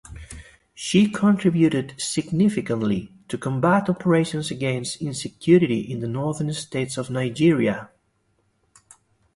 [0.73, 7.87] She contributed significantly to combat operations against insecurity in the northern states of Nigeria.